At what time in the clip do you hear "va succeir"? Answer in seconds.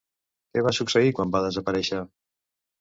0.67-1.13